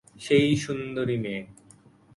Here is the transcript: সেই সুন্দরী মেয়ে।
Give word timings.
সেই 0.19 0.49
সুন্দরী 0.55 1.17
মেয়ে। 1.17 1.41